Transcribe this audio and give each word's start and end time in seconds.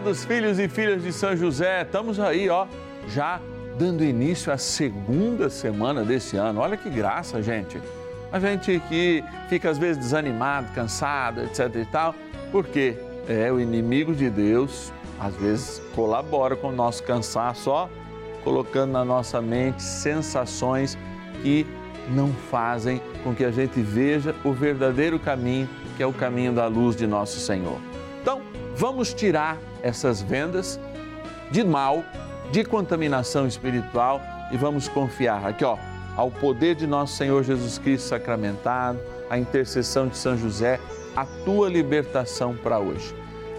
Amados 0.00 0.24
filhos 0.24 0.58
e 0.58 0.66
filhas 0.66 1.02
de 1.02 1.12
São 1.12 1.36
José, 1.36 1.82
estamos 1.82 2.18
aí, 2.18 2.48
ó, 2.48 2.66
já 3.06 3.38
dando 3.78 4.02
início 4.02 4.50
à 4.50 4.56
segunda 4.56 5.50
semana 5.50 6.02
desse 6.02 6.38
ano. 6.38 6.62
Olha 6.62 6.74
que 6.74 6.88
graça, 6.88 7.42
gente. 7.42 7.78
A 8.32 8.40
gente 8.40 8.80
que 8.88 9.22
fica 9.50 9.68
às 9.68 9.76
vezes 9.76 9.98
desanimado, 9.98 10.72
cansado, 10.74 11.42
etc 11.42 11.76
e 11.76 11.84
tal, 11.84 12.14
porque 12.50 12.96
é 13.28 13.52
o 13.52 13.60
inimigo 13.60 14.14
de 14.14 14.30
Deus, 14.30 14.90
às 15.20 15.36
vezes 15.36 15.82
colabora 15.94 16.56
com 16.56 16.68
o 16.68 16.72
nosso 16.72 17.02
cansaço, 17.02 17.68
ó, 17.68 17.86
colocando 18.42 18.92
na 18.92 19.04
nossa 19.04 19.42
mente 19.42 19.82
sensações 19.82 20.96
que 21.42 21.66
não 22.08 22.32
fazem 22.50 23.02
com 23.22 23.34
que 23.34 23.44
a 23.44 23.50
gente 23.50 23.82
veja 23.82 24.34
o 24.44 24.52
verdadeiro 24.54 25.18
caminho, 25.18 25.68
que 25.94 26.02
é 26.02 26.06
o 26.06 26.12
caminho 26.12 26.54
da 26.54 26.66
luz 26.66 26.96
de 26.96 27.06
nosso 27.06 27.38
Senhor. 27.38 27.78
Então, 28.22 28.40
vamos 28.80 29.12
tirar 29.12 29.58
essas 29.82 30.22
vendas 30.22 30.80
de 31.50 31.62
mal, 31.62 32.02
de 32.50 32.64
contaminação 32.64 33.46
espiritual 33.46 34.22
e 34.50 34.56
vamos 34.56 34.88
confiar 34.88 35.44
aqui, 35.44 35.62
ó, 35.66 35.76
ao 36.16 36.30
poder 36.30 36.74
de 36.74 36.86
nosso 36.86 37.14
Senhor 37.14 37.44
Jesus 37.44 37.76
Cristo 37.76 38.08
sacramentado, 38.08 38.98
a 39.28 39.38
intercessão 39.38 40.08
de 40.08 40.16
São 40.16 40.34
José, 40.34 40.80
a 41.14 41.26
tua 41.44 41.68
libertação 41.68 42.56
para 42.56 42.78
hoje. 42.78 43.14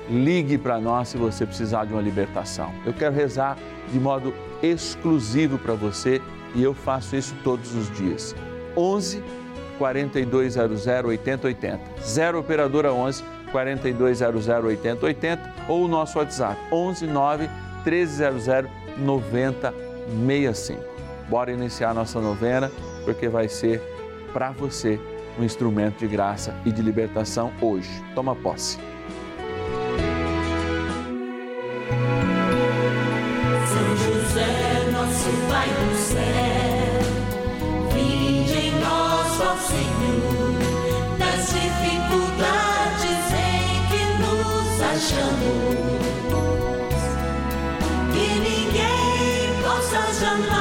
Ligue 0.10 0.58
para 0.58 0.80
nós 0.80 1.10
se 1.10 1.18
você 1.18 1.46
precisar 1.46 1.86
de 1.86 1.94
uma 1.94 2.02
libertação. 2.02 2.74
Eu 2.84 2.92
quero 2.92 3.14
rezar 3.14 3.60
de 3.94 4.00
modo 4.00 4.34
exclusivo 4.64 5.60
para 5.60 5.76
você 5.76 6.20
e 6.56 6.64
eu 6.64 6.74
faço 6.74 7.16
isso 7.16 7.36
todos 7.44 7.76
os 7.76 7.92
dias. 7.92 8.36
11 8.76 9.24
4200 9.78 10.88
8080. 10.88 11.80
0 12.02 12.40
operadora 12.40 12.92
11 12.92 13.24
4200 13.52 14.48
8080 14.48 15.54
ou 15.68 15.86
o 15.86 15.88
nosso 15.88 16.18
WhatsApp 16.20 16.60
11 16.72 17.08
9 17.08 17.50
1300 17.86 18.70
9065. 18.98 20.82
Bora 21.30 21.52
iniciar 21.52 21.94
nossa 21.94 22.20
novena 22.20 22.72
porque 23.06 23.30
vai 23.30 23.48
ser 23.48 23.82
para 24.34 24.52
você 24.52 25.00
um 25.40 25.44
instrumento 25.44 26.00
de 26.00 26.08
graça 26.08 26.54
e 26.66 26.72
de 26.72 26.82
libertação 26.82 27.52
hoje. 27.62 27.90
Toma 28.14 28.36
posse. 28.36 28.78
Possa 50.22 50.61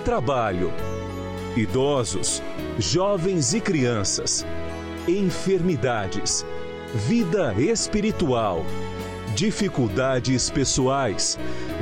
trabalho, 0.00 0.72
idosos, 1.56 2.42
jovens 2.78 3.52
e 3.54 3.60
crianças, 3.60 4.46
enfermidades, 5.06 6.44
vida 6.94 7.54
espiritual, 7.58 8.64
dificuldades 9.34 10.50
pessoais, 10.50 11.38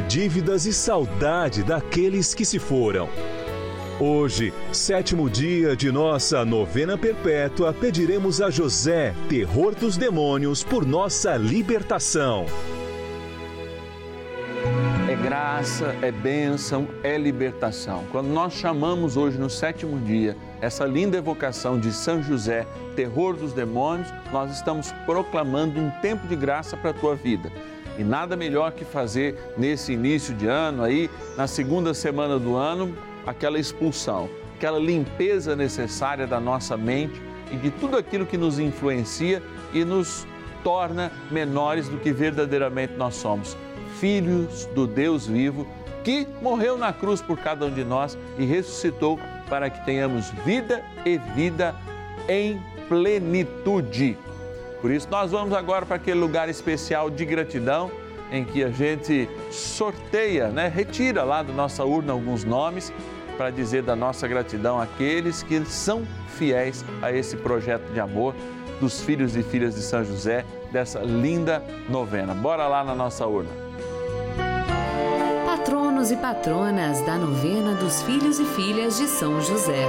dívidas 0.09 0.67
e 0.67 0.73
saudade 0.73 1.63
daqueles 1.63 2.35
que 2.35 2.45
se 2.45 2.59
foram. 2.59 3.09
Hoje, 4.01 4.53
sétimo 4.73 5.29
dia 5.29 5.75
de 5.75 5.91
nossa 5.91 6.45
novena 6.45 6.97
perpétua, 6.97 7.73
pediremos 7.73 8.41
a 8.41 8.51
José, 8.51 9.15
terror 9.29 9.75
dos 9.75 9.97
demônios, 9.97 10.63
por 10.63 10.87
nossa 10.87 11.37
libertação. 11.37 12.47
Graça, 15.39 15.95
é 16.03 16.11
bênção, 16.11 16.89
é 17.01 17.17
libertação. 17.17 18.05
Quando 18.11 18.27
nós 18.27 18.55
chamamos 18.55 19.17
hoje 19.17 19.39
no 19.39 19.49
sétimo 19.49 19.97
dia 20.01 20.37
essa 20.61 20.85
linda 20.85 21.17
evocação 21.17 21.79
de 21.79 21.93
São 21.93 22.21
José, 22.21 22.67
terror 22.97 23.37
dos 23.37 23.53
demônios, 23.53 24.13
nós 24.33 24.51
estamos 24.51 24.91
proclamando 25.07 25.79
um 25.79 25.91
tempo 26.03 26.27
de 26.27 26.35
graça 26.35 26.77
para 26.77 26.91
a 26.91 26.93
tua 26.93 27.15
vida. 27.15 27.53
E 27.97 28.03
nada 28.03 28.37
melhor 28.37 28.73
que 28.73 28.85
fazer 28.85 29.39
nesse 29.57 29.93
início 29.93 30.35
de 30.35 30.49
ano 30.49 30.83
aí, 30.83 31.09
na 31.37 31.47
segunda 31.47 31.95
semana 31.95 32.37
do 32.37 32.57
ano, 32.57 32.93
aquela 33.25 33.61
expulsão, 33.61 34.29
aquela 34.57 34.81
limpeza 34.81 35.55
necessária 35.55 36.27
da 36.27 36.41
nossa 36.41 36.77
mente 36.77 37.23
e 37.53 37.57
de 37.57 37.71
tudo 37.71 37.97
aquilo 37.97 38.27
que 38.27 38.37
nos 38.37 38.59
influencia 38.59 39.41
e 39.73 39.85
nos 39.85 40.27
torna 40.65 41.13
menores 41.31 41.89
do 41.89 41.97
que 41.97 42.13
verdadeiramente 42.13 42.95
nós 42.95 43.15
somos 43.15 43.57
filhos 44.01 44.67
do 44.75 44.87
Deus 44.87 45.27
vivo, 45.27 45.67
que 46.05 46.27
morreu 46.41 46.79
na 46.79 46.93
cruz 46.93 47.21
por 47.21 47.39
cada 47.39 47.67
um 47.67 47.71
de 47.71 47.85
nós 47.85 48.17
e 48.39 48.45
ressuscitou 48.45 49.19
para 49.49 49.69
que 49.69 49.85
tenhamos 49.85 50.31
vida 50.45 50.83
e 51.05 51.19
vida 51.19 51.75
em 52.29 52.61
plenitude. 52.89 54.17
Por 54.81 54.91
isso, 54.91 55.09
nós 55.11 55.33
vamos 55.33 55.53
agora 55.53 55.85
para 55.85 55.97
aquele 55.97 56.21
lugar 56.21 56.49
especial 56.49 57.11
de 57.11 57.25
gratidão 57.25 57.91
em 58.31 58.45
que 58.45 58.63
a 58.63 58.71
gente 58.71 59.29
sorteia, 59.51 60.49
né? 60.49 60.69
retira 60.69 61.25
lá 61.25 61.43
da 61.43 61.53
nossa 61.53 61.85
urna 61.85 62.13
alguns 62.13 62.45
nomes 62.45 62.93
para 63.37 63.51
dizer 63.51 63.83
da 63.83 63.97
nossa 63.97 64.29
gratidão 64.29 64.81
àqueles 64.81 65.43
que 65.43 65.65
são 65.65 66.07
fiéis 66.37 66.85
a 67.01 67.13
esse 67.13 67.37
projeto 67.37 67.91
de 67.93 68.01
amor 68.01 68.35
dos 68.81 69.01
filhos 69.01 69.37
e 69.37 69.43
filhas 69.43 69.75
de 69.75 69.83
São 69.83 70.05
José, 70.05 70.45
dessa 70.71 71.01
linda 71.01 71.63
novena. 71.89 72.35
Bora 72.35 72.67
lá 72.69 72.85
na 72.85 72.95
nossa 72.95 73.27
urna. 73.27 73.68
Patronos 75.99 76.11
e 76.13 76.17
patronas 76.17 77.01
da 77.01 77.19
novena 77.19 77.75
dos 77.75 78.03
filhos 78.03 78.39
e 78.39 78.45
filhas 78.45 78.99
de 78.99 79.09
São 79.09 79.41
José. 79.41 79.85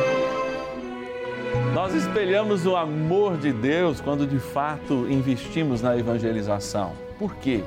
Nós 1.72 1.94
espelhamos 1.94 2.66
o 2.66 2.76
amor 2.76 3.38
de 3.38 3.54
Deus 3.54 4.02
quando 4.02 4.26
de 4.26 4.40
fato 4.40 5.06
investimos 5.08 5.84
na 5.84 5.96
evangelização. 5.96 6.94
Por 7.20 7.36
quê? 7.36 7.64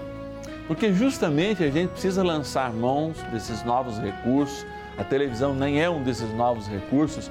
Porque 0.66 0.92
justamente 0.92 1.62
a 1.62 1.70
gente 1.70 1.90
precisa 1.90 2.24
lançar 2.24 2.72
mãos 2.72 3.16
desses 3.30 3.62
novos 3.62 3.96
recursos. 4.00 4.66
A 4.98 5.04
televisão 5.04 5.54
nem 5.54 5.80
é 5.80 5.88
um 5.88 6.02
desses 6.02 6.28
novos 6.34 6.66
recursos, 6.66 7.30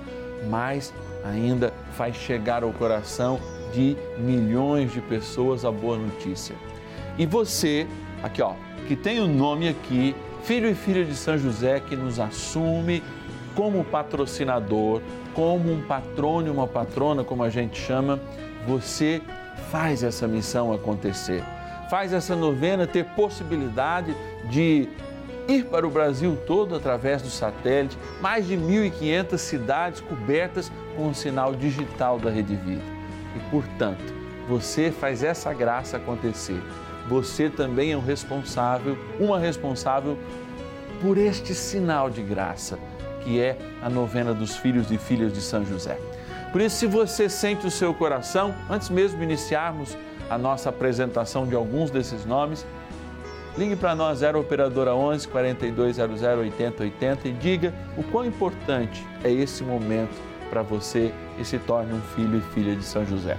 mas 0.49 0.93
ainda 1.25 1.73
faz 1.91 2.15
chegar 2.15 2.63
ao 2.63 2.71
coração 2.71 3.37
de 3.73 3.97
milhões 4.17 4.93
de 4.93 5.01
pessoas 5.01 5.65
a 5.65 5.71
boa 5.71 5.97
notícia. 5.97 6.55
E 7.17 7.25
você, 7.25 7.85
aqui 8.23 8.41
ó, 8.41 8.53
que 8.87 8.95
tem 8.95 9.19
o 9.19 9.25
um 9.25 9.27
nome 9.27 9.67
aqui, 9.67 10.15
filho 10.43 10.69
e 10.69 10.75
filha 10.75 11.05
de 11.05 11.15
São 11.15 11.37
José, 11.37 11.79
que 11.79 11.95
nos 11.95 12.19
assume 12.19 13.03
como 13.55 13.83
patrocinador, 13.83 15.01
como 15.33 15.71
um 15.71 15.81
patrono 15.81 16.47
e 16.47 16.49
uma 16.49 16.67
patrona, 16.67 17.23
como 17.23 17.43
a 17.43 17.49
gente 17.49 17.79
chama, 17.79 18.19
você 18.67 19.21
faz 19.69 20.03
essa 20.03 20.27
missão 20.27 20.73
acontecer. 20.73 21.43
Faz 21.89 22.13
essa 22.13 22.35
novena 22.35 22.87
ter 22.87 23.05
possibilidade 23.15 24.15
de 24.49 24.87
ir 25.47 25.65
para 25.65 25.85
o 25.85 25.89
Brasil 25.89 26.37
todo 26.47 26.75
através 26.75 27.21
do 27.21 27.29
satélite, 27.29 27.97
mais 28.21 28.47
de 28.47 28.55
1.500 28.55 29.37
cidades 29.37 30.01
cobertas 30.01 30.71
com 30.95 31.09
o 31.09 31.15
sinal 31.15 31.53
digital 31.53 32.17
da 32.17 32.29
Rede 32.29 32.55
Vida. 32.55 32.81
E, 33.35 33.39
portanto, 33.49 34.13
você 34.47 34.91
faz 34.91 35.23
essa 35.23 35.53
graça 35.53 35.97
acontecer. 35.97 36.61
Você 37.07 37.49
também 37.49 37.91
é 37.91 37.97
um 37.97 38.01
responsável, 38.01 38.97
uma 39.19 39.39
responsável 39.39 40.17
por 41.01 41.17
este 41.17 41.53
sinal 41.53 42.09
de 42.09 42.21
graça, 42.21 42.77
que 43.21 43.39
é 43.39 43.57
a 43.81 43.89
novena 43.89 44.33
dos 44.33 44.55
filhos 44.57 44.91
e 44.91 44.97
filhas 44.97 45.33
de 45.33 45.41
São 45.41 45.65
José. 45.65 45.97
Por 46.51 46.61
isso, 46.61 46.75
se 46.75 46.87
você 46.87 47.29
sente 47.29 47.65
o 47.65 47.71
seu 47.71 47.93
coração, 47.93 48.53
antes 48.69 48.89
mesmo 48.89 49.17
de 49.17 49.23
iniciarmos 49.23 49.97
a 50.29 50.37
nossa 50.37 50.69
apresentação 50.69 51.47
de 51.47 51.55
alguns 51.55 51.89
desses 51.89 52.25
nomes, 52.25 52.65
ligue 53.57 53.75
para 53.75 53.95
nós, 53.95 54.19
0 54.19 54.39
Operadora 54.39 54.93
11 54.93 55.27
4200 55.27 56.21
8080 56.21 57.27
e 57.27 57.31
diga 57.33 57.73
o 57.97 58.03
quão 58.03 58.25
importante 58.25 59.05
é 59.23 59.31
esse 59.31 59.63
momento 59.63 60.15
para 60.49 60.61
você 60.61 61.13
e 61.39 61.45
se 61.45 61.57
torne 61.59 61.93
um 61.93 62.01
filho 62.15 62.37
e 62.37 62.53
filha 62.53 62.75
de 62.75 62.83
São 62.83 63.05
José. 63.05 63.37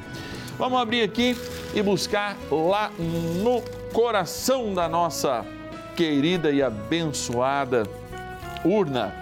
Vamos 0.59 0.81
abrir 0.81 1.03
aqui 1.03 1.37
e 1.75 1.83
buscar 1.83 2.37
lá 2.51 2.91
no 2.99 3.63
coração 3.93 4.75
da 4.75 4.89
nossa 4.89 5.45
querida 5.97 6.51
e 6.51 6.63
abençoada 6.63 7.85
urna 8.65 9.15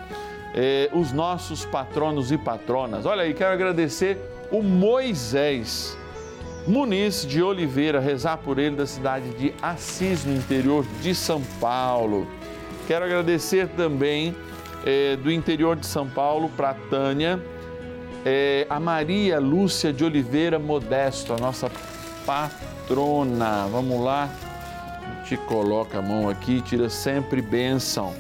eh, 0.55 0.91
os 0.93 1.13
nossos 1.13 1.65
patronos 1.65 2.31
e 2.33 2.39
patronas. 2.39 3.07
Olha 3.07 3.23
aí, 3.23 3.35
quero 3.35 3.53
agradecer 3.53 4.19
o 4.51 4.63
Moisés 4.63 5.97
Muniz 6.67 7.25
de 7.27 7.43
Oliveira, 7.43 8.01
rezar 8.01 8.37
por 8.37 8.59
ele 8.59 8.77
da 8.77 8.87
cidade 8.87 9.31
de 9.31 9.55
Assis, 9.63 10.25
no 10.25 10.37
interior 10.37 10.85
de 11.01 11.15
São 11.15 11.41
Paulo. 11.59 12.27
Quero 12.87 13.05
agradecer 13.05 13.67
também 13.69 14.37
eh, 14.85 15.17
do 15.17 15.31
interior 15.31 15.77
de 15.77 15.87
São 15.87 16.09
Paulo 16.09 16.51
para 16.51 16.75
Tânia, 16.75 17.41
eh, 18.25 18.67
a 18.69 18.79
Maria 18.79 19.39
Lúcia 19.39 19.93
de 19.93 20.05
Oliveira 20.05 20.59
Modesto, 20.59 21.33
a 21.33 21.37
nossa 21.37 21.71
patrona. 22.27 23.67
Vamos 23.71 24.03
lá, 24.03 24.29
te 25.25 25.37
coloca 25.37 25.99
a 25.99 26.03
mão 26.03 26.29
aqui, 26.29 26.61
tira 26.61 26.89
sempre 26.89 27.41
bênção. 27.41 28.15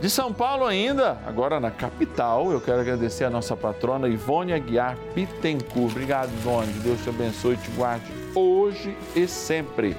De 0.00 0.08
São 0.08 0.32
Paulo 0.32 0.64
ainda, 0.64 1.18
agora 1.26 1.58
na 1.58 1.72
capital, 1.72 2.52
eu 2.52 2.60
quero 2.60 2.80
agradecer 2.80 3.24
a 3.24 3.30
nossa 3.30 3.56
patrona 3.56 4.08
Ivone 4.08 4.52
Aguiar 4.52 4.96
Pittencourt. 5.12 5.90
Obrigado, 5.90 6.30
Ivone. 6.32 6.72
Deus 6.74 7.02
te 7.02 7.08
abençoe 7.08 7.54
e 7.54 7.56
te 7.56 7.70
guarde 7.72 8.06
hoje 8.32 8.96
e 9.16 9.26
sempre. 9.26 9.96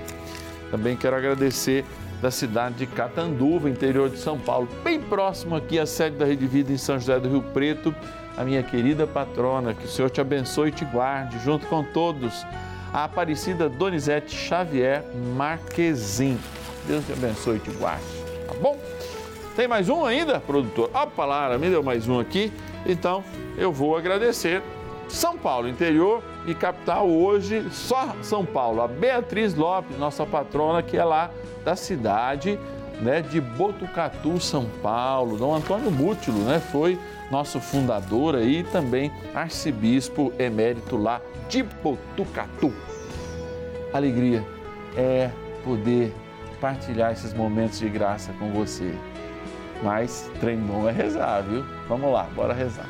Também 0.71 0.95
quero 0.95 1.17
agradecer 1.17 1.83
da 2.21 2.29
cidade 2.29 2.75
de 2.75 2.87
Catanduva, 2.87 3.69
interior 3.69 4.09
de 4.09 4.17
São 4.17 4.37
Paulo, 4.37 4.67
bem 4.83 4.99
próximo 4.99 5.55
aqui 5.55 5.79
à 5.79 5.85
sede 5.85 6.17
da 6.17 6.25
Rede 6.25 6.45
Vida 6.45 6.71
em 6.71 6.77
São 6.77 6.99
José 6.99 7.19
do 7.19 7.29
Rio 7.29 7.41
Preto, 7.41 7.95
a 8.37 8.43
minha 8.43 8.61
querida 8.61 9.07
patrona. 9.07 9.73
Que 9.73 9.85
o 9.85 9.87
Senhor 9.87 10.09
te 10.09 10.19
abençoe 10.19 10.69
e 10.69 10.71
te 10.71 10.85
guarde, 10.85 11.39
junto 11.39 11.65
com 11.67 11.83
todos. 11.83 12.45
A 12.91 13.05
Aparecida 13.05 13.69
Donizete 13.69 14.35
Xavier 14.35 15.03
Marquezin. 15.35 16.37
Deus 16.87 17.05
te 17.05 17.13
abençoe 17.13 17.57
e 17.57 17.59
te 17.59 17.71
guarde. 17.71 18.03
Tá 18.47 18.53
bom? 18.61 18.77
Tem 19.55 19.67
mais 19.67 19.89
um 19.89 20.05
ainda, 20.05 20.39
produtor? 20.39 20.89
Opa, 20.93 21.25
Lara, 21.25 21.57
me 21.57 21.69
deu 21.69 21.83
mais 21.83 22.07
um 22.07 22.19
aqui. 22.19 22.51
Então, 22.85 23.23
eu 23.57 23.71
vou 23.71 23.95
agradecer. 23.95 24.61
São 25.07 25.37
Paulo, 25.37 25.67
interior 25.67 26.23
e 26.49 26.55
capital, 26.55 27.07
hoje 27.07 27.67
só 27.71 28.15
São 28.21 28.43
Paulo. 28.43 28.81
A 28.81 28.87
Beatriz 28.87 29.53
Lopes, 29.53 29.97
nossa 29.97 30.25
patrona, 30.25 30.81
que 30.81 30.97
é 30.97 31.03
lá 31.03 31.31
da 31.63 31.75
cidade 31.75 32.59
né, 32.99 33.21
de 33.21 33.39
Botucatu, 33.39 34.39
São 34.39 34.65
Paulo. 34.81 35.37
Dom 35.37 35.53
Antônio 35.53 35.91
Mútilo, 35.91 36.39
né, 36.39 36.59
foi 36.59 36.99
nosso 37.29 37.59
fundador 37.59 38.35
aí, 38.35 38.63
também 38.63 39.11
arcebispo 39.33 40.33
emérito 40.39 40.97
lá 40.97 41.21
de 41.47 41.61
Botucatu. 41.61 42.73
Alegria 43.93 44.43
é 44.97 45.29
poder 45.63 46.13
partilhar 46.59 47.11
esses 47.11 47.33
momentos 47.33 47.79
de 47.79 47.89
graça 47.89 48.33
com 48.39 48.51
você. 48.51 48.93
Mas 49.83 50.29
trem 50.39 50.57
bom 50.57 50.89
é 50.89 50.91
rezar, 50.91 51.41
viu? 51.41 51.63
Vamos 51.87 52.11
lá, 52.11 52.23
bora 52.35 52.53
rezar. 52.53 52.89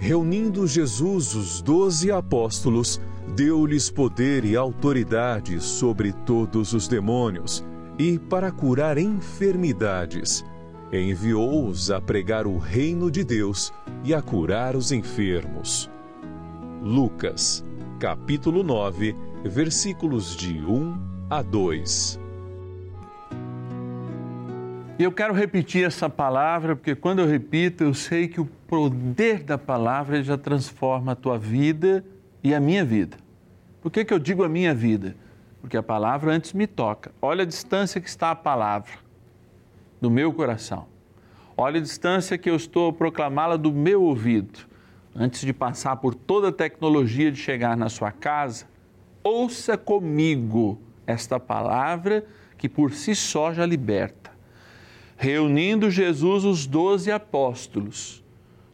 Reunindo 0.00 0.66
Jesus 0.66 1.36
os 1.36 1.62
doze 1.62 2.10
apóstolos, 2.10 3.00
deu-lhes 3.36 3.88
poder 3.88 4.44
e 4.44 4.56
autoridade 4.56 5.60
sobre 5.60 6.12
todos 6.12 6.72
os 6.72 6.88
demônios 6.88 7.64
e 7.96 8.18
para 8.18 8.50
curar 8.50 8.98
enfermidades 8.98 10.44
enviou-os 10.92 11.90
a 11.90 12.00
pregar 12.00 12.46
o 12.46 12.58
reino 12.58 13.10
de 13.10 13.22
Deus 13.22 13.72
e 14.04 14.12
a 14.12 14.20
curar 14.20 14.74
os 14.74 14.90
enfermos. 14.90 15.90
Lucas, 16.82 17.64
capítulo 17.98 18.62
9, 18.62 19.14
versículos 19.44 20.36
de 20.36 20.58
1 20.58 20.98
a 21.28 21.42
2. 21.42 22.19
E 25.00 25.02
eu 25.02 25.10
quero 25.10 25.32
repetir 25.32 25.82
essa 25.82 26.10
palavra, 26.10 26.76
porque 26.76 26.94
quando 26.94 27.20
eu 27.20 27.26
repito, 27.26 27.82
eu 27.82 27.94
sei 27.94 28.28
que 28.28 28.38
o 28.38 28.44
poder 28.44 29.42
da 29.42 29.56
palavra 29.56 30.22
já 30.22 30.36
transforma 30.36 31.12
a 31.12 31.16
tua 31.16 31.38
vida 31.38 32.04
e 32.44 32.54
a 32.54 32.60
minha 32.60 32.84
vida. 32.84 33.16
Por 33.80 33.90
que, 33.90 34.04
que 34.04 34.12
eu 34.12 34.18
digo 34.18 34.44
a 34.44 34.48
minha 34.48 34.74
vida? 34.74 35.16
Porque 35.58 35.74
a 35.74 35.82
palavra 35.82 36.34
antes 36.34 36.52
me 36.52 36.66
toca. 36.66 37.12
Olha 37.22 37.44
a 37.44 37.46
distância 37.46 37.98
que 37.98 38.10
está 38.10 38.30
a 38.30 38.34
palavra 38.34 38.92
do 40.02 40.10
meu 40.10 40.34
coração. 40.34 40.84
Olha 41.56 41.78
a 41.78 41.82
distância 41.82 42.36
que 42.36 42.50
eu 42.50 42.56
estou 42.56 42.90
a 42.90 42.92
proclamá-la 42.92 43.56
do 43.56 43.72
meu 43.72 44.02
ouvido. 44.02 44.58
Antes 45.16 45.40
de 45.40 45.54
passar 45.54 45.96
por 45.96 46.14
toda 46.14 46.48
a 46.48 46.52
tecnologia 46.52 47.32
de 47.32 47.38
chegar 47.38 47.74
na 47.74 47.88
sua 47.88 48.12
casa, 48.12 48.66
ouça 49.24 49.78
comigo 49.78 50.78
esta 51.06 51.40
palavra 51.40 52.22
que 52.58 52.68
por 52.68 52.92
si 52.92 53.14
só 53.14 53.50
já 53.54 53.64
liberta 53.64 54.29
reunindo 55.20 55.90
Jesus 55.90 56.46
os 56.46 56.66
doze 56.66 57.12
apóstolos. 57.12 58.24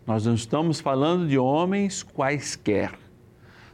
Nós 0.07 0.25
não 0.26 0.35
estamos 0.35 0.79
falando 0.79 1.26
de 1.26 1.37
homens 1.37 2.05
quaisquer. 2.05 2.93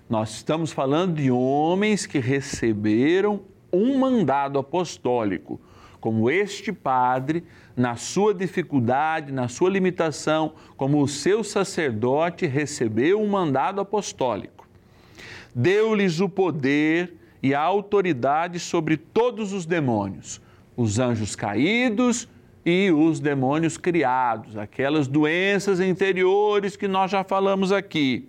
Nós 0.08 0.36
estamos 0.36 0.72
falando 0.72 1.16
de 1.16 1.30
homens 1.30 2.06
que 2.06 2.18
receberam 2.18 3.42
um 3.70 3.98
mandado 3.98 4.58
apostólico, 4.58 5.60
como 6.00 6.30
este 6.30 6.72
padre, 6.72 7.44
na 7.76 7.96
sua 7.96 8.32
dificuldade, 8.32 9.32
na 9.32 9.48
sua 9.48 9.68
limitação, 9.68 10.54
como 10.74 11.02
o 11.02 11.08
seu 11.08 11.44
sacerdote 11.44 12.46
recebeu 12.46 13.20
um 13.20 13.28
mandado 13.28 13.82
apostólico. 13.82 14.66
Deu-lhes 15.54 16.20
o 16.20 16.28
poder 16.28 17.18
e 17.42 17.52
a 17.52 17.60
autoridade 17.60 18.58
sobre 18.58 18.96
todos 18.96 19.52
os 19.52 19.66
demônios, 19.66 20.40
os 20.74 20.98
anjos 20.98 21.36
caídos 21.36 22.26
e 22.64 22.90
os 22.90 23.18
demônios 23.18 23.76
criados, 23.76 24.56
aquelas 24.56 25.08
doenças 25.08 25.80
interiores 25.80 26.76
que 26.76 26.86
nós 26.86 27.10
já 27.10 27.24
falamos 27.24 27.72
aqui. 27.72 28.28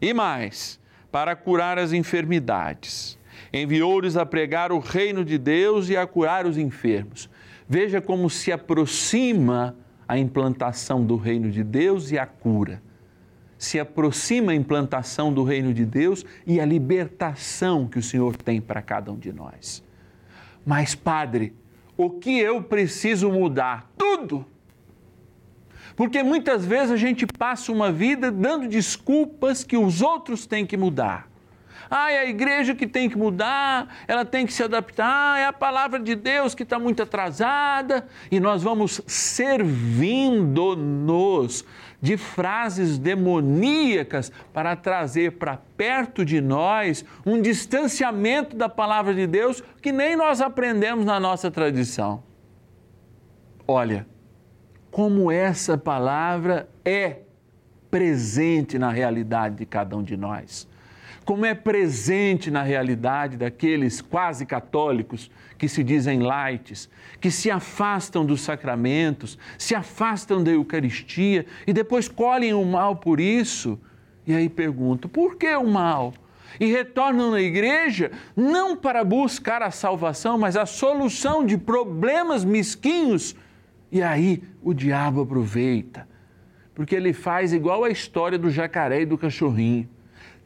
E 0.00 0.14
mais, 0.14 0.80
para 1.10 1.36
curar 1.36 1.78
as 1.78 1.92
enfermidades. 1.92 3.18
Enviou-lhes 3.52 4.16
a 4.16 4.26
pregar 4.26 4.72
o 4.72 4.78
reino 4.78 5.24
de 5.24 5.38
Deus 5.38 5.88
e 5.88 5.96
a 5.96 6.06
curar 6.06 6.46
os 6.46 6.56
enfermos. 6.56 7.28
Veja 7.68 8.00
como 8.00 8.30
se 8.30 8.50
aproxima 8.52 9.76
a 10.06 10.18
implantação 10.18 11.04
do 11.04 11.16
reino 11.16 11.50
de 11.50 11.62
Deus 11.62 12.10
e 12.10 12.18
a 12.18 12.26
cura. 12.26 12.82
Se 13.58 13.78
aproxima 13.78 14.52
a 14.52 14.54
implantação 14.54 15.32
do 15.32 15.42
reino 15.42 15.74
de 15.74 15.84
Deus 15.84 16.24
e 16.46 16.60
a 16.60 16.64
libertação 16.64 17.86
que 17.86 17.98
o 17.98 18.02
Senhor 18.02 18.36
tem 18.36 18.60
para 18.60 18.80
cada 18.80 19.10
um 19.12 19.18
de 19.18 19.32
nós. 19.32 19.82
Mas, 20.64 20.94
Padre, 20.94 21.52
o 21.98 22.08
que 22.08 22.38
eu 22.38 22.62
preciso 22.62 23.28
mudar? 23.28 23.90
Tudo. 23.98 24.46
Porque 25.96 26.22
muitas 26.22 26.64
vezes 26.64 26.92
a 26.92 26.96
gente 26.96 27.26
passa 27.26 27.72
uma 27.72 27.90
vida 27.90 28.30
dando 28.30 28.68
desculpas 28.68 29.64
que 29.64 29.76
os 29.76 30.00
outros 30.00 30.46
têm 30.46 30.64
que 30.64 30.76
mudar. 30.76 31.28
Ah, 31.90 32.12
é 32.12 32.20
a 32.20 32.26
igreja 32.26 32.74
que 32.74 32.86
tem 32.86 33.08
que 33.08 33.16
mudar, 33.16 33.88
ela 34.06 34.22
tem 34.24 34.44
que 34.44 34.52
se 34.52 34.62
adaptar, 34.62 35.38
é 35.38 35.46
a 35.46 35.52
palavra 35.52 35.98
de 35.98 36.14
Deus 36.14 36.54
que 36.54 36.62
está 36.62 36.78
muito 36.78 37.02
atrasada, 37.02 38.06
e 38.30 38.38
nós 38.38 38.62
vamos 38.62 39.00
servindo-nos 39.06 41.64
de 42.00 42.16
frases 42.16 42.96
demoníacas 42.98 44.30
para 44.52 44.76
trazer 44.76 45.32
para 45.32 45.56
perto 45.76 46.24
de 46.24 46.40
nós 46.40 47.04
um 47.26 47.42
distanciamento 47.42 48.56
da 48.56 48.68
palavra 48.68 49.12
de 49.14 49.26
Deus 49.26 49.62
que 49.82 49.90
nem 49.90 50.16
nós 50.16 50.40
aprendemos 50.40 51.04
na 51.04 51.18
nossa 51.18 51.50
tradição. 51.50 52.22
Olha, 53.66 54.06
como 54.90 55.30
essa 55.30 55.76
palavra 55.76 56.68
é 56.84 57.18
presente 57.90 58.78
na 58.78 58.90
realidade 58.90 59.56
de 59.56 59.66
cada 59.66 59.96
um 59.96 60.02
de 60.02 60.16
nós 60.16 60.68
como 61.28 61.44
é 61.44 61.54
presente 61.54 62.50
na 62.50 62.62
realidade 62.62 63.36
daqueles 63.36 64.00
quase 64.00 64.46
católicos 64.46 65.30
que 65.58 65.68
se 65.68 65.84
dizem 65.84 66.20
lights, 66.20 66.88
que 67.20 67.30
se 67.30 67.50
afastam 67.50 68.24
dos 68.24 68.40
sacramentos, 68.40 69.38
se 69.58 69.74
afastam 69.74 70.42
da 70.42 70.50
Eucaristia 70.52 71.44
e 71.66 71.72
depois 71.74 72.08
colhem 72.08 72.54
o 72.54 72.64
mal 72.64 72.96
por 72.96 73.20
isso. 73.20 73.78
E 74.26 74.34
aí 74.34 74.48
pergunto: 74.48 75.06
por 75.06 75.36
que 75.36 75.54
o 75.54 75.68
mal? 75.68 76.14
E 76.58 76.64
retornam 76.64 77.32
na 77.32 77.42
igreja 77.42 78.10
não 78.34 78.74
para 78.74 79.04
buscar 79.04 79.60
a 79.60 79.70
salvação, 79.70 80.38
mas 80.38 80.56
a 80.56 80.64
solução 80.64 81.44
de 81.44 81.58
problemas 81.58 82.42
mesquinhos. 82.42 83.36
E 83.92 84.00
aí 84.00 84.42
o 84.62 84.72
diabo 84.72 85.20
aproveita, 85.20 86.08
porque 86.74 86.94
ele 86.94 87.12
faz 87.12 87.52
igual 87.52 87.84
a 87.84 87.90
história 87.90 88.38
do 88.38 88.48
jacaré 88.48 89.02
e 89.02 89.06
do 89.06 89.18
cachorrinho 89.18 89.86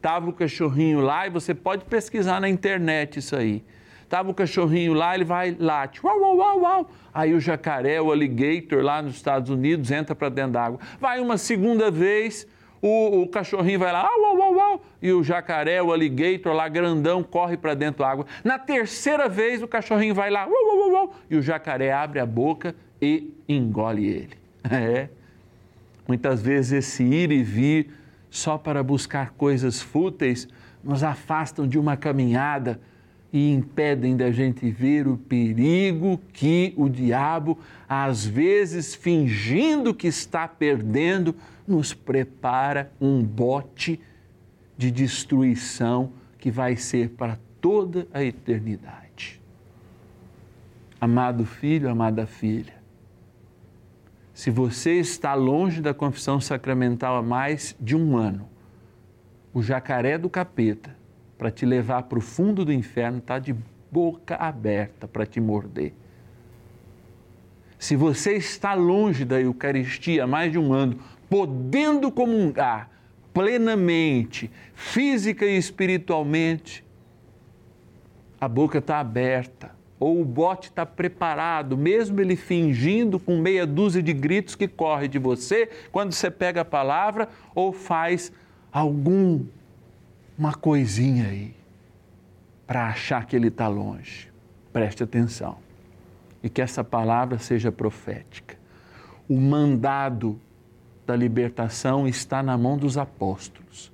Tava 0.03 0.29
o 0.29 0.33
cachorrinho 0.33 0.99
lá 0.99 1.27
e 1.27 1.29
você 1.29 1.53
pode 1.53 1.85
pesquisar 1.85 2.41
na 2.41 2.49
internet 2.49 3.19
isso 3.19 3.37
aí. 3.37 3.63
Tava 4.09 4.29
o 4.29 4.33
cachorrinho 4.33 4.91
lá, 4.91 5.15
ele 5.15 5.23
vai 5.23 5.55
late, 5.57 6.05
uau, 6.05 6.19
uau, 6.19 6.35
uau, 6.35 6.59
uau. 6.59 6.91
Aí 7.13 7.33
o 7.33 7.39
jacaré, 7.39 8.01
o 8.01 8.11
alligator 8.11 8.83
lá 8.83 9.01
nos 9.01 9.15
Estados 9.15 9.49
Unidos 9.49 9.89
entra 9.91 10.13
para 10.13 10.27
dentro 10.27 10.51
d'água. 10.51 10.77
Vai 10.99 11.21
uma 11.21 11.37
segunda 11.37 11.89
vez, 11.89 12.45
o, 12.81 13.21
o, 13.21 13.29
cachorrinho 13.29 13.79
vai 13.79 13.93
lá, 13.93 14.03
uau, 14.03 14.35
uau, 14.35 14.53
uau, 14.53 14.85
e 15.01 15.13
o 15.13 15.23
jacaré, 15.23 15.81
o 15.81 15.93
alligator 15.93 16.51
lá 16.51 16.67
grandão 16.67 17.23
corre 17.23 17.55
para 17.55 17.73
dentro 17.73 18.03
da 18.03 18.09
água. 18.09 18.25
Na 18.43 18.59
terceira 18.59 19.29
vez 19.29 19.63
o 19.63 19.69
cachorrinho 19.69 20.13
vai 20.13 20.29
lá, 20.29 20.45
uau, 20.45 20.77
uau, 20.77 20.91
uau, 20.91 21.15
e 21.29 21.37
o 21.37 21.41
jacaré 21.41 21.93
abre 21.93 22.19
a 22.19 22.25
boca 22.25 22.75
e 23.01 23.33
engole 23.47 24.05
ele. 24.05 24.37
É. 24.69 25.07
Muitas 26.05 26.41
vezes 26.41 26.73
esse 26.73 27.03
ir 27.03 27.31
e 27.31 27.41
vir 27.41 28.02
só 28.33 28.57
para 28.57 28.81
buscar 28.81 29.29
coisas 29.33 29.79
fúteis, 29.79 30.47
nos 30.83 31.03
afastam 31.03 31.67
de 31.67 31.77
uma 31.77 31.95
caminhada 31.95 32.81
e 33.31 33.53
impedem 33.53 34.17
da 34.17 34.31
gente 34.31 34.71
ver 34.71 35.07
o 35.07 35.17
perigo 35.17 36.19
que 36.33 36.73
o 36.75 36.89
diabo, 36.89 37.59
às 37.87 38.25
vezes 38.25 38.95
fingindo 38.95 39.93
que 39.93 40.07
está 40.07 40.47
perdendo, 40.47 41.35
nos 41.67 41.93
prepara 41.93 42.91
um 42.99 43.23
bote 43.23 43.99
de 44.75 44.89
destruição 44.89 46.11
que 46.39 46.49
vai 46.49 46.75
ser 46.75 47.09
para 47.09 47.37
toda 47.61 48.07
a 48.11 48.23
eternidade. 48.23 49.39
Amado 50.99 51.45
filho, 51.45 51.87
amada 51.87 52.25
filha, 52.25 52.73
se 54.33 54.49
você 54.49 54.93
está 54.93 55.35
longe 55.35 55.79
da 55.79 55.93
confissão 55.93 56.41
sacramental 56.41 57.17
há 57.17 57.21
mais 57.21 57.75
de 57.79 57.95
um 57.95 58.17
ano, 58.17 58.49
o 59.53 59.61
jacaré 59.61 60.17
do 60.17 60.29
capeta, 60.29 60.95
para 61.37 61.51
te 61.51 61.65
levar 61.65 62.03
para 62.03 62.17
o 62.17 62.21
fundo 62.21 62.65
do 62.65 62.73
inferno, 62.73 63.19
está 63.19 63.37
de 63.37 63.55
boca 63.91 64.35
aberta 64.35 65.07
para 65.07 65.25
te 65.25 65.39
morder. 65.39 65.93
Se 67.77 67.95
você 67.95 68.33
está 68.33 68.73
longe 68.73 69.23
da 69.23 69.39
Eucaristia 69.39 70.23
há 70.23 70.27
mais 70.27 70.51
de 70.51 70.57
um 70.57 70.73
ano, 70.73 70.99
podendo 71.29 72.11
comungar 72.11 72.89
plenamente, 73.33 74.49
física 74.73 75.45
e 75.45 75.57
espiritualmente, 75.57 76.83
a 78.39 78.47
boca 78.47 78.79
está 78.79 78.99
aberta 78.99 79.82
ou 80.03 80.19
o 80.19 80.25
bote 80.25 80.67
está 80.67 80.85
preparado, 80.85 81.77
mesmo 81.77 82.19
ele 82.19 82.35
fingindo 82.35 83.17
com 83.17 83.37
meia 83.37 83.65
dúzia 83.65 84.03
de 84.03 84.11
gritos 84.11 84.53
que 84.53 84.67
corre 84.67 85.07
de 85.07 85.17
você, 85.17 85.69
quando 85.93 86.11
você 86.11 86.29
pega 86.29 86.59
a 86.59 86.65
palavra 86.65 87.29
ou 87.55 87.71
faz 87.71 88.29
algum 88.69 89.45
uma 90.37 90.53
coisinha 90.53 91.27
aí 91.27 91.55
para 92.67 92.87
achar 92.87 93.25
que 93.25 93.33
ele 93.33 93.47
está 93.47 93.69
longe. 93.69 94.29
Preste 94.73 95.03
atenção. 95.03 95.55
E 96.43 96.49
que 96.49 96.61
essa 96.61 96.83
palavra 96.83 97.39
seja 97.39 97.71
profética. 97.71 98.57
O 99.29 99.39
mandado 99.39 100.37
da 101.07 101.15
libertação 101.15 102.05
está 102.05 102.43
na 102.43 102.57
mão 102.57 102.77
dos 102.77 102.97
apóstolos. 102.97 103.89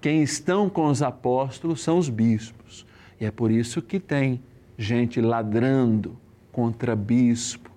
Quem 0.00 0.22
estão 0.22 0.70
com 0.70 0.86
os 0.86 1.02
apóstolos 1.02 1.82
são 1.82 1.98
os 1.98 2.08
bispos. 2.08 2.86
E 3.20 3.24
é 3.24 3.32
por 3.32 3.50
isso 3.50 3.82
que 3.82 3.98
tem 3.98 4.40
gente 4.78 5.20
ladrando 5.20 6.16
contra 6.52 6.94
bispo 6.94 7.70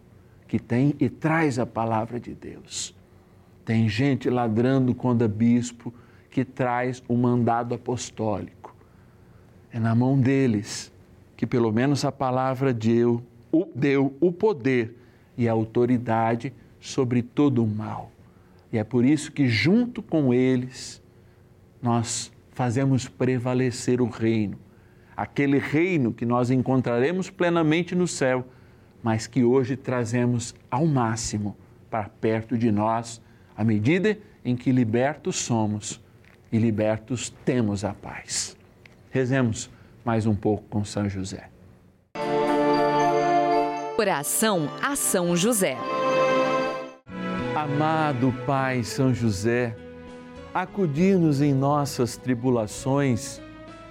que 0.48 0.60
tem 0.60 0.96
e 1.00 1.10
traz 1.10 1.58
a 1.58 1.65
palavra 1.65 2.20
de 2.20 2.34
Deus. 2.34 2.96
Tem 3.65 3.89
gente 3.89 4.29
ladrando 4.29 4.93
contra 4.93 5.27
bispo 5.27 5.93
que 6.29 6.46
traz 6.46 7.03
o 7.08 7.17
mandado 7.17 7.74
apostólico. 7.74 8.75
É 9.74 9.79
na 9.79 9.96
mão 9.96 10.20
deles 10.20 10.91
que 11.36 11.48
pelo 11.48 11.72
menos 11.72 12.05
a 12.05 12.12
palavra 12.12 12.72
deu, 12.72 13.24
deu 13.74 14.15
o 14.22 14.31
poder 14.31 14.96
e 15.36 15.50
a 15.50 15.51
autoridade 15.51 16.53
sobre 16.79 17.24
todo 17.24 17.63
o 17.63 17.67
mal. 17.67 18.12
E 18.72 18.77
é 18.77 18.84
por 18.84 19.03
isso 19.03 19.31
que, 19.31 19.48
junto 19.48 20.01
com 20.01 20.34
eles, 20.34 21.01
nós 21.81 22.31
fazemos 22.51 23.08
prevalecer 23.08 24.01
o 24.01 24.08
reino, 24.08 24.58
aquele 25.15 25.58
reino 25.58 26.13
que 26.13 26.25
nós 26.25 26.50
encontraremos 26.50 27.30
plenamente 27.30 27.96
no 27.96 28.08
céu, 28.08 28.46
mas 29.03 29.27
que 29.27 29.44
hoje 29.44 29.75
trazemos 29.75 30.56
ao 30.70 30.86
máximo 30.86 31.56
para 31.89 32.10
perto 32.10 32.58
de 32.58 32.72
nós, 32.72 33.22
à 33.56 33.63
medida 33.63 34.18
em 34.44 34.56
que 34.56 34.72
libertos 34.72 35.36
somos 35.36 36.01
e 36.51 36.58
libertos 36.58 37.30
temos 37.46 37.84
a 37.84 37.94
paz. 37.94 38.58
Rezemos 39.10 39.70
mais 40.03 40.25
um 40.25 40.36
pouco 40.36 40.63
com 40.70 40.84
São 40.84 41.08
José. 41.10 41.50
Oração 43.98 44.70
a 44.82 44.96
São 44.96 45.36
José. 45.36 45.77
Amado 47.56 48.34
Pai 48.46 48.84
São 48.84 49.13
José, 49.13 49.75
acudir-nos 50.53 51.41
em 51.41 51.53
nossas 51.53 52.18
tribulações 52.18 53.41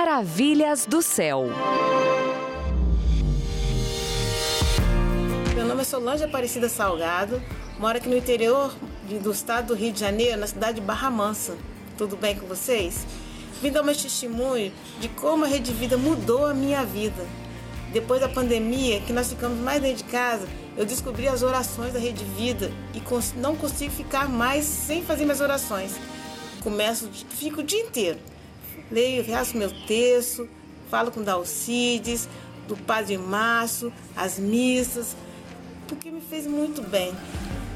Maravilhas 0.00 0.86
do 0.86 1.02
céu. 1.02 1.46
Meu 5.56 5.66
nome 5.66 5.80
é 5.80 5.84
Solange 5.84 6.22
Aparecida 6.22 6.68
Salgado, 6.68 7.42
moro 7.80 7.98
aqui 7.98 8.08
no 8.08 8.16
interior 8.16 8.72
do 9.20 9.32
estado 9.32 9.66
do 9.66 9.74
Rio 9.74 9.92
de 9.92 9.98
Janeiro, 9.98 10.38
na 10.38 10.46
cidade 10.46 10.78
de 10.78 10.86
Barra 10.86 11.10
Mansa. 11.10 11.56
Tudo 11.96 12.16
bem 12.16 12.36
com 12.36 12.46
vocês? 12.46 13.04
Vim 13.60 13.72
dar 13.72 13.82
meu 13.82 13.92
testemunho 13.92 14.72
de 15.00 15.08
como 15.08 15.44
a 15.44 15.48
Rede 15.48 15.72
Vida 15.72 15.96
mudou 15.96 16.46
a 16.46 16.54
minha 16.54 16.84
vida. 16.84 17.26
Depois 17.92 18.20
da 18.20 18.28
pandemia, 18.28 19.00
que 19.00 19.12
nós 19.12 19.28
ficamos 19.28 19.58
mais 19.58 19.82
dentro 19.82 20.04
de 20.04 20.04
casa, 20.04 20.46
eu 20.76 20.86
descobri 20.86 21.26
as 21.26 21.42
orações 21.42 21.92
da 21.92 21.98
Rede 21.98 22.22
Vida 22.22 22.70
e 22.94 23.02
não 23.36 23.56
consigo 23.56 23.90
ficar 23.90 24.28
mais 24.28 24.64
sem 24.64 25.02
fazer 25.02 25.24
minhas 25.24 25.40
orações. 25.40 25.96
Começo, 26.62 27.10
fico 27.30 27.62
o 27.62 27.64
dia 27.64 27.80
inteiro. 27.80 28.27
Leio, 28.90 29.22
reaço 29.22 29.54
meu 29.54 29.70
texto, 29.86 30.48
falo 30.90 31.10
com 31.10 31.22
Dalcides, 31.22 32.26
do 32.66 32.74
Padre 32.74 33.18
Márcio, 33.18 33.92
as 34.16 34.38
missas, 34.38 35.14
porque 35.86 36.10
me 36.10 36.22
fez 36.22 36.46
muito 36.46 36.80
bem. 36.80 37.12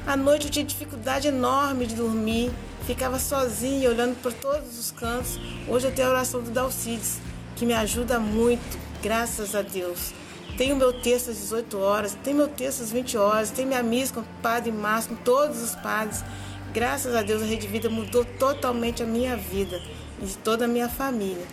À 0.06 0.16
noite 0.16 0.46
eu 0.46 0.50
tinha 0.50 0.64
dificuldade 0.64 1.28
enorme 1.28 1.84
de 1.84 1.94
dormir, 1.96 2.50
ficava 2.86 3.18
sozinha 3.18 3.90
olhando 3.90 4.16
para 4.22 4.32
todos 4.32 4.78
os 4.78 4.90
cantos. 4.90 5.38
Hoje 5.68 5.86
eu 5.86 5.92
tenho 5.92 6.08
a 6.08 6.12
oração 6.12 6.40
do 6.40 6.50
Dalcides, 6.50 7.20
que 7.56 7.66
me 7.66 7.74
ajuda 7.74 8.18
muito, 8.18 8.78
graças 9.02 9.54
a 9.54 9.60
Deus. 9.60 10.14
Tenho 10.56 10.76
meu 10.76 10.94
texto 10.94 11.30
às 11.30 11.36
18 11.36 11.78
horas, 11.78 12.16
tenho 12.24 12.38
meu 12.38 12.48
texto 12.48 12.82
às 12.82 12.90
20 12.90 13.18
horas, 13.18 13.50
tenho 13.50 13.68
minha 13.68 13.82
missa 13.82 14.14
com 14.14 14.20
o 14.20 14.26
Padre 14.42 14.72
Márcio, 14.72 15.14
com 15.14 15.22
todos 15.22 15.62
os 15.62 15.74
padres. 15.74 16.24
Graças 16.72 17.14
a 17.14 17.22
Deus 17.22 17.42
a 17.42 17.44
Rede 17.44 17.66
Vida 17.66 17.90
mudou 17.90 18.24
totalmente 18.24 19.02
a 19.02 19.06
minha 19.06 19.36
vida 19.36 19.78
e 20.22 20.26
de 20.26 20.38
toda 20.38 20.64
a 20.64 20.68
minha 20.68 20.88
família. 20.88 21.44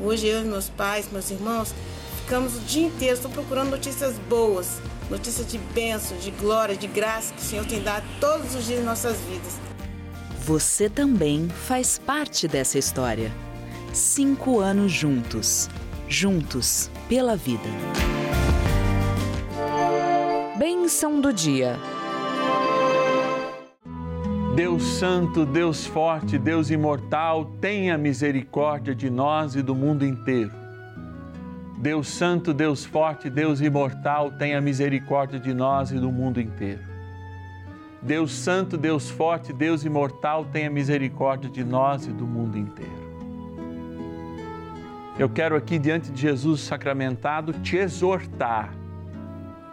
Hoje 0.00 0.26
eu 0.26 0.42
e 0.42 0.44
meus 0.44 0.68
pais, 0.68 1.08
meus 1.12 1.30
irmãos, 1.30 1.74
ficamos 2.22 2.56
o 2.56 2.60
dia 2.60 2.86
inteiro 2.86 3.20
só 3.20 3.28
procurando 3.28 3.70
notícias 3.70 4.16
boas, 4.28 4.80
notícias 5.10 5.46
de 5.46 5.58
bênção, 5.58 6.16
de 6.16 6.30
glória, 6.30 6.76
de 6.76 6.86
graça 6.86 7.34
que 7.34 7.40
o 7.40 7.44
Senhor 7.44 7.66
tem 7.66 7.82
dado 7.82 8.04
todos 8.20 8.54
os 8.54 8.64
dias 8.64 8.80
em 8.80 8.84
nossas 8.84 9.16
vidas. 9.28 9.52
Você 10.44 10.88
também 10.88 11.48
faz 11.48 11.98
parte 11.98 12.48
dessa 12.48 12.78
história. 12.78 13.32
Cinco 13.92 14.60
anos 14.60 14.90
juntos. 14.90 15.68
Juntos 16.08 16.90
pela 17.08 17.36
vida. 17.36 17.68
Bênção 20.58 21.20
do 21.20 21.32
dia. 21.32 21.78
Deus 24.54 24.82
Santo, 24.82 25.46
Deus 25.46 25.86
Forte, 25.86 26.36
Deus 26.36 26.70
Imortal, 26.70 27.46
tenha 27.58 27.96
misericórdia 27.96 28.94
de 28.94 29.08
nós 29.08 29.56
e 29.56 29.62
do 29.62 29.74
mundo 29.74 30.04
inteiro. 30.04 30.52
Deus 31.78 32.06
Santo, 32.08 32.52
Deus 32.52 32.84
Forte, 32.84 33.30
Deus 33.30 33.62
Imortal, 33.62 34.30
tenha 34.32 34.60
misericórdia 34.60 35.40
de 35.40 35.54
nós 35.54 35.90
e 35.90 35.98
do 35.98 36.12
mundo 36.12 36.38
inteiro. 36.38 36.82
Deus 38.02 38.30
Santo, 38.32 38.76
Deus 38.76 39.08
Forte, 39.08 39.54
Deus 39.54 39.86
Imortal, 39.86 40.44
tenha 40.44 40.68
misericórdia 40.68 41.48
de 41.48 41.64
nós 41.64 42.06
e 42.06 42.10
do 42.10 42.26
mundo 42.26 42.58
inteiro. 42.58 43.02
Eu 45.18 45.30
quero 45.30 45.56
aqui, 45.56 45.78
diante 45.78 46.12
de 46.12 46.20
Jesus 46.20 46.60
sacramentado, 46.60 47.54
te 47.54 47.78
exortar 47.78 48.81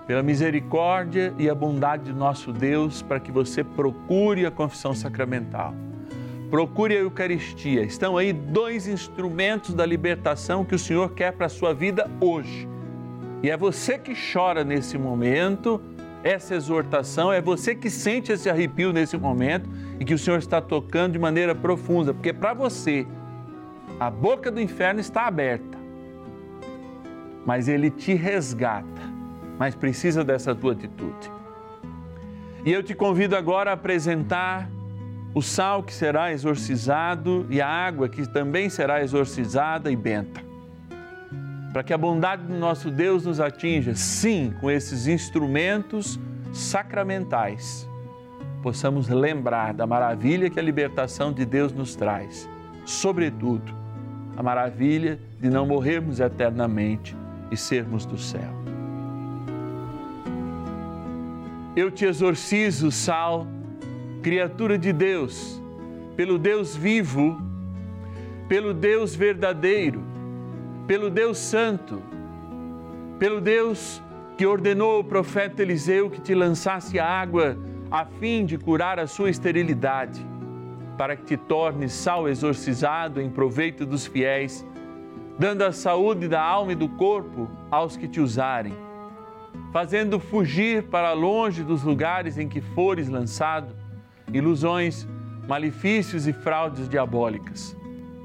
pela 0.09 0.23
misericórdia 0.23 1.35
e 1.37 1.47
a 1.47 1.53
bondade 1.53 2.05
de 2.05 2.13
nosso 2.13 2.51
Deus, 2.51 2.99
para 2.99 3.19
que 3.19 3.31
você 3.31 3.63
procure 3.63 4.43
a 4.43 4.49
confissão 4.49 4.91
sacramental. 4.91 5.71
Procure 6.49 6.97
a 6.97 7.01
Eucaristia. 7.01 7.83
Estão 7.83 8.17
aí 8.17 8.33
dois 8.33 8.87
instrumentos 8.87 9.71
da 9.71 9.85
libertação 9.85 10.65
que 10.65 10.73
o 10.73 10.79
Senhor 10.79 11.11
quer 11.11 11.33
para 11.33 11.45
a 11.45 11.49
sua 11.49 11.75
vida 11.75 12.09
hoje. 12.19 12.67
E 13.43 13.51
é 13.51 13.55
você 13.55 13.99
que 13.99 14.15
chora 14.15 14.63
nesse 14.63 14.97
momento, 14.97 15.79
essa 16.23 16.55
exortação, 16.55 17.31
é 17.31 17.39
você 17.39 17.75
que 17.75 17.91
sente 17.91 18.31
esse 18.31 18.49
arrepio 18.49 18.91
nesse 18.91 19.15
momento 19.15 19.69
e 19.99 20.05
que 20.05 20.15
o 20.15 20.17
Senhor 20.17 20.39
está 20.39 20.59
tocando 20.59 21.13
de 21.13 21.19
maneira 21.19 21.53
profunda, 21.53 22.15
porque 22.15 22.33
para 22.33 22.55
você 22.55 23.05
a 23.99 24.09
boca 24.09 24.49
do 24.49 24.59
inferno 24.59 24.99
está 24.99 25.27
aberta, 25.27 25.77
mas 27.45 27.67
ele 27.67 27.91
te 27.91 28.15
resgata 28.15 29.08
mas 29.59 29.75
precisa 29.75 30.23
dessa 30.23 30.55
tua 30.55 30.71
atitude. 30.71 31.29
E 32.65 32.71
eu 32.71 32.81
te 32.81 32.95
convido 32.95 33.35
agora 33.35 33.71
a 33.71 33.73
apresentar 33.73 34.69
o 35.33 35.41
sal 35.41 35.83
que 35.83 35.93
será 35.93 36.31
exorcizado 36.31 37.45
e 37.49 37.61
a 37.61 37.67
água 37.67 38.07
que 38.07 38.27
também 38.27 38.69
será 38.69 39.03
exorcizada 39.03 39.91
e 39.91 39.95
benta. 39.95 40.47
para 41.71 41.83
que 41.83 41.93
a 41.93 41.97
bondade 41.99 42.41
do 42.43 42.55
nosso 42.55 42.89
Deus 42.89 43.25
nos 43.25 43.39
atinja, 43.39 43.93
sim, 43.93 44.51
com 44.59 44.71
esses 44.71 45.05
instrumentos 45.05 46.19
sacramentais, 46.51 47.87
possamos 48.63 49.07
lembrar 49.07 49.71
da 49.75 49.85
maravilha 49.85 50.49
que 50.49 50.59
a 50.59 50.63
libertação 50.63 51.31
de 51.31 51.45
Deus 51.45 51.71
nos 51.71 51.95
traz, 51.95 52.49
sobretudo 52.85 53.71
a 54.35 54.41
maravilha 54.41 55.19
de 55.39 55.47
não 55.47 55.67
morrermos 55.67 56.19
eternamente 56.19 57.15
e 57.51 57.55
sermos 57.55 58.03
do 58.03 58.17
céu. 58.17 58.58
Eu 61.79 61.89
te 61.89 62.03
exorcizo, 62.03 62.91
Sal, 62.91 63.47
criatura 64.21 64.77
de 64.77 64.91
Deus, 64.91 65.63
pelo 66.17 66.37
Deus 66.37 66.75
vivo, 66.75 67.41
pelo 68.49 68.73
Deus 68.73 69.15
verdadeiro, 69.15 70.03
pelo 70.85 71.09
Deus 71.09 71.37
santo, 71.37 72.03
pelo 73.17 73.39
Deus 73.39 74.03
que 74.37 74.45
ordenou 74.45 74.99
o 74.99 75.05
profeta 75.05 75.61
Eliseu 75.61 76.09
que 76.09 76.19
te 76.19 76.35
lançasse 76.35 76.99
a 76.99 77.07
água 77.07 77.57
a 77.89 78.03
fim 78.03 78.45
de 78.45 78.57
curar 78.57 78.99
a 78.99 79.07
sua 79.07 79.29
esterilidade, 79.29 80.19
para 80.97 81.15
que 81.15 81.23
te 81.23 81.37
tornes 81.37 81.93
sal 81.93 82.27
exorcizado 82.27 83.21
em 83.21 83.29
proveito 83.29 83.85
dos 83.85 84.05
fiéis, 84.05 84.67
dando 85.39 85.61
a 85.61 85.71
saúde 85.71 86.27
da 86.27 86.41
alma 86.41 86.73
e 86.73 86.75
do 86.75 86.89
corpo 86.89 87.49
aos 87.71 87.95
que 87.95 88.05
te 88.05 88.19
usarem, 88.19 88.88
fazendo 89.71 90.19
fugir 90.19 90.83
para 90.83 91.13
longe 91.13 91.63
dos 91.63 91.83
lugares 91.83 92.37
em 92.37 92.47
que 92.47 92.61
fores 92.61 93.07
lançado 93.07 93.75
ilusões, 94.33 95.07
malefícios 95.47 96.27
e 96.27 96.33
fraudes 96.33 96.87
diabólicas. 96.87 97.75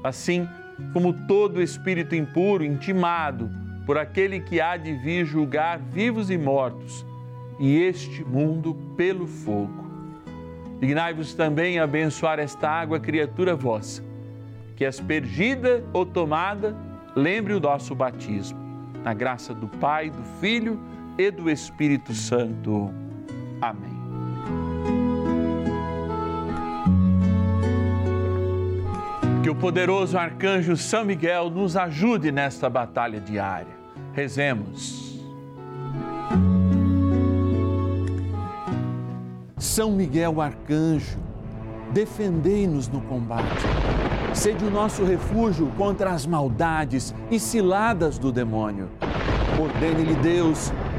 Assim 0.03 0.47
como 0.93 1.13
todo 1.27 1.61
espírito 1.61 2.15
impuro 2.15 2.63
intimado 2.63 3.49
por 3.85 3.97
aquele 3.97 4.39
que 4.39 4.59
há 4.59 4.77
de 4.77 4.93
vir 4.93 5.25
julgar 5.25 5.79
vivos 5.79 6.29
e 6.29 6.37
mortos, 6.37 7.05
e 7.59 7.77
este 7.77 8.23
mundo 8.23 8.75
pelo 8.97 9.27
fogo. 9.27 9.85
Dignai-vos 10.79 11.33
também 11.33 11.79
a 11.79 11.83
abençoar 11.83 12.39
esta 12.39 12.69
água, 12.69 12.99
criatura 12.99 13.55
vossa, 13.55 14.03
que 14.75 14.83
aspergida 14.83 15.83
ou 15.93 16.05
tomada, 16.05 16.75
lembre 17.15 17.53
o 17.53 17.59
nosso 17.59 17.95
batismo. 17.95 18.59
Na 19.03 19.13
graça 19.13 19.53
do 19.53 19.67
Pai, 19.67 20.09
do 20.09 20.23
Filho 20.41 20.79
e 20.91 20.94
do 21.31 21.49
Espírito 21.49 22.13
Santo. 22.13 22.93
Amém. 23.61 23.95
Que 29.41 29.49
o 29.49 29.55
poderoso 29.55 30.17
arcanjo 30.17 30.75
São 30.75 31.05
Miguel 31.05 31.49
nos 31.49 31.77
ajude 31.77 32.31
nesta 32.31 32.69
batalha 32.69 33.19
diária. 33.19 33.73
Rezemos. 34.13 35.05
São 39.57 39.91
Miguel 39.91 40.41
arcanjo, 40.41 41.17
defendei-nos 41.91 42.87
no 42.87 43.01
combate. 43.01 43.65
Sede 44.33 44.65
o 44.65 44.69
nosso 44.69 45.03
refúgio 45.03 45.67
contra 45.77 46.11
as 46.11 46.25
maldades 46.25 47.13
e 47.31 47.39
ciladas 47.39 48.17
do 48.17 48.31
demônio. 48.31 48.89
Ordene-lhe 49.59 50.15
Deus, 50.15 50.73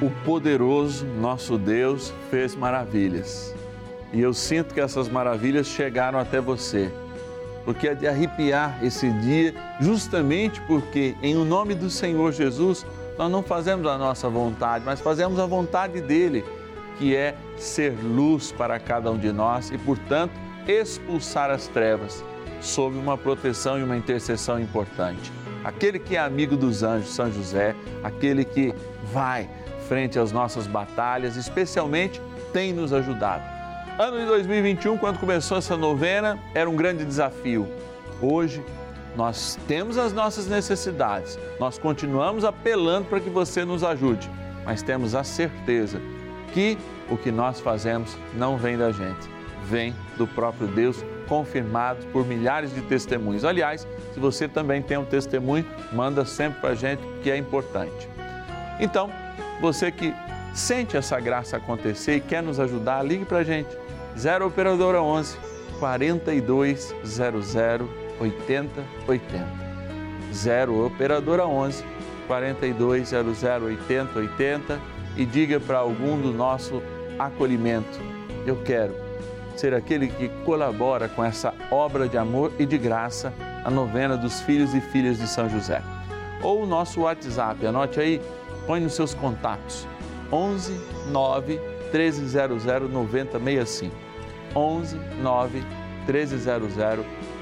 o 0.00 0.10
poderoso 0.24 1.04
nosso 1.04 1.58
Deus 1.58 2.12
fez 2.30 2.54
maravilhas. 2.54 3.54
E 4.12 4.20
eu 4.20 4.32
sinto 4.32 4.72
que 4.72 4.80
essas 4.80 5.08
maravilhas 5.08 5.66
chegaram 5.66 6.18
até 6.18 6.40
você. 6.40 6.90
Porque 7.64 7.88
é 7.88 7.94
de 7.94 8.06
arrepiar 8.06 8.78
esse 8.82 9.10
dia, 9.10 9.54
justamente 9.80 10.60
porque, 10.62 11.14
em 11.22 11.36
o 11.36 11.44
nome 11.44 11.74
do 11.74 11.90
Senhor 11.90 12.32
Jesus, 12.32 12.86
nós 13.18 13.30
não 13.30 13.42
fazemos 13.42 13.86
a 13.86 13.98
nossa 13.98 14.28
vontade, 14.28 14.84
mas 14.86 15.00
fazemos 15.00 15.38
a 15.38 15.44
vontade 15.44 16.00
dele, 16.00 16.44
que 16.96 17.14
é 17.14 17.34
ser 17.56 17.92
luz 18.02 18.52
para 18.52 18.78
cada 18.78 19.10
um 19.10 19.18
de 19.18 19.32
nós 19.32 19.70
e, 19.70 19.76
portanto, 19.76 20.32
expulsar 20.66 21.50
as 21.50 21.66
trevas 21.66 22.24
sob 22.60 22.96
uma 22.96 23.18
proteção 23.18 23.78
e 23.78 23.82
uma 23.82 23.96
intercessão 23.96 24.58
importante. 24.60 25.32
Aquele 25.64 25.98
que 25.98 26.16
é 26.16 26.20
amigo 26.20 26.56
dos 26.56 26.82
anjos, 26.82 27.10
São 27.10 27.30
José, 27.30 27.74
aquele 28.02 28.44
que 28.44 28.72
vai 29.12 29.50
frente 29.88 30.18
às 30.18 30.30
nossas 30.30 30.66
batalhas, 30.66 31.36
especialmente 31.36 32.20
tem 32.52 32.72
nos 32.72 32.92
ajudado. 32.92 33.42
Ano 33.98 34.18
de 34.18 34.26
2021, 34.26 34.98
quando 34.98 35.18
começou 35.18 35.58
essa 35.58 35.76
novena, 35.76 36.38
era 36.54 36.68
um 36.68 36.76
grande 36.76 37.04
desafio. 37.04 37.66
Hoje, 38.20 38.62
nós 39.16 39.58
temos 39.66 39.98
as 39.98 40.12
nossas 40.12 40.46
necessidades, 40.46 41.38
nós 41.58 41.78
continuamos 41.78 42.44
apelando 42.44 43.06
para 43.06 43.18
que 43.18 43.30
você 43.30 43.64
nos 43.64 43.82
ajude, 43.82 44.30
mas 44.64 44.82
temos 44.82 45.14
a 45.14 45.24
certeza 45.24 46.00
que 46.52 46.78
o 47.10 47.16
que 47.16 47.32
nós 47.32 47.58
fazemos 47.58 48.16
não 48.34 48.56
vem 48.56 48.76
da 48.78 48.92
gente, 48.92 49.28
vem 49.64 49.94
do 50.16 50.26
próprio 50.26 50.68
Deus, 50.68 51.04
confirmado 51.26 52.06
por 52.12 52.24
milhares 52.24 52.72
de 52.72 52.80
testemunhos. 52.82 53.44
Aliás, 53.44 53.86
se 54.14 54.20
você 54.20 54.46
também 54.46 54.80
tem 54.80 54.96
um 54.96 55.04
testemunho, 55.04 55.66
manda 55.92 56.24
sempre 56.24 56.60
para 56.60 56.70
a 56.70 56.74
gente, 56.74 57.02
que 57.22 57.30
é 57.30 57.36
importante. 57.36 58.08
Então, 58.78 59.10
você 59.60 59.90
que 59.90 60.14
sente 60.54 60.96
essa 60.96 61.18
graça 61.20 61.56
acontecer 61.56 62.16
e 62.16 62.20
quer 62.20 62.42
nos 62.42 62.58
ajudar, 62.60 63.02
ligue 63.02 63.24
para 63.24 63.38
a 63.38 63.44
gente. 63.44 63.68
0 64.16 64.46
Operadora 64.46 65.02
11 65.02 65.36
4200 65.78 67.56
8080. 68.20 69.46
0 70.32 70.86
Operadora 70.86 71.46
11 71.46 71.84
4200 72.26 73.42
8080 73.42 74.80
e 75.16 75.24
diga 75.24 75.58
para 75.58 75.78
algum 75.78 76.20
do 76.20 76.32
nosso 76.32 76.82
acolhimento: 77.18 77.98
Eu 78.46 78.56
quero 78.62 78.94
ser 79.56 79.74
aquele 79.74 80.08
que 80.08 80.28
colabora 80.44 81.08
com 81.08 81.24
essa 81.24 81.52
obra 81.70 82.08
de 82.08 82.16
amor 82.16 82.52
e 82.58 82.64
de 82.64 82.78
graça, 82.78 83.32
a 83.64 83.70
novena 83.70 84.16
dos 84.16 84.40
filhos 84.42 84.72
e 84.74 84.80
filhas 84.80 85.18
de 85.18 85.26
São 85.26 85.48
José. 85.48 85.82
Ou 86.42 86.62
o 86.62 86.66
nosso 86.66 87.00
WhatsApp, 87.00 87.66
anote 87.66 87.98
aí, 87.98 88.22
põe 88.68 88.78
nos 88.80 88.92
seus 88.92 89.14
contatos: 89.14 89.88
11 90.30 90.78
9 91.10 91.58
1300 91.92 92.64
9065. 92.92 93.96
11 94.54 94.96
9 95.20 95.62
1300 96.06 96.74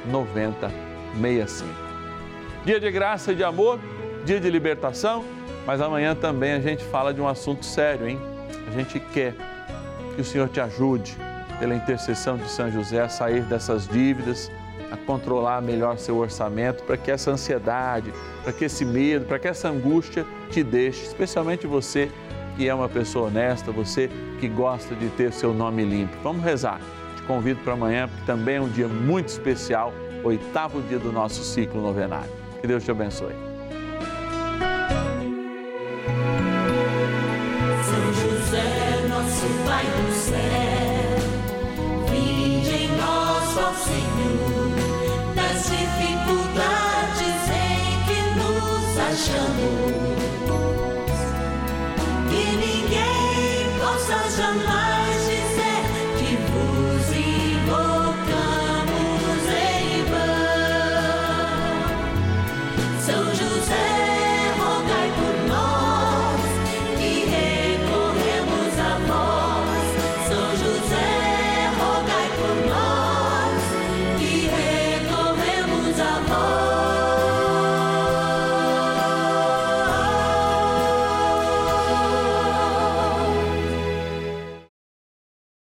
9065. 0.07 1.71
Dia 2.65 2.81
de 2.81 2.91
graça 2.91 3.33
e 3.33 3.35
de 3.35 3.45
amor, 3.45 3.79
dia 4.25 4.41
de 4.41 4.49
libertação, 4.49 5.25
mas 5.67 5.81
amanhã 5.81 6.15
também 6.15 6.53
a 6.53 6.61
gente 6.61 6.85
fala 6.85 7.13
de 7.13 7.21
um 7.21 7.29
assunto 7.29 7.67
sério, 7.67 8.09
hein? 8.09 8.21
A 8.69 8.71
gente 8.71 9.01
quer 9.01 9.35
que 10.15 10.21
o 10.21 10.25
Senhor 10.25 10.49
te 10.49 10.61
ajude, 10.61 11.17
pela 11.59 11.75
intercessão 11.75 12.37
de 12.37 12.49
São 12.51 12.71
José, 12.71 13.01
a 13.01 13.09
sair 13.09 13.43
dessas 13.43 13.89
dívidas, 13.89 14.51
a 14.91 14.97
controlar 14.97 15.61
melhor 15.61 15.99
seu 15.99 16.17
orçamento, 16.17 16.83
para 16.85 16.97
que 16.97 17.11
essa 17.11 17.31
ansiedade, 17.31 18.13
para 18.43 18.53
que 18.53 18.65
esse 18.65 18.85
medo, 18.85 19.25
para 19.25 19.39
que 19.39 19.49
essa 19.49 19.69
angústia 19.69 20.27
te 20.51 20.63
deixe, 20.63 21.05
especialmente 21.05 21.67
você 21.67 22.11
que 22.57 22.69
é 22.69 22.75
uma 22.75 22.89
pessoa 22.89 23.29
honesta, 23.29 23.71
você 23.71 24.11
que 24.41 24.49
gosta 24.49 24.95
de 24.95 25.09
ter 25.11 25.33
seu 25.33 25.53
nome 25.53 25.85
limpo. 25.85 26.17
Vamos 26.23 26.43
rezar. 26.43 26.81
Te 27.17 27.23
convido 27.23 27.61
para 27.61 27.75
amanhã, 27.75 28.09
porque 28.09 28.25
também 28.25 28.57
é 28.57 28.61
um 28.61 28.69
dia 28.69 28.89
muito 28.89 29.29
especial, 29.29 29.93
oitavo 30.25 30.81
dia 30.83 30.99
do 30.99 31.13
nosso 31.13 31.45
ciclo 31.45 31.83
novenário. 31.83 32.31
Que 32.61 32.67
Deus 32.67 32.83
te 32.83 32.91
abençoe. 32.91 33.56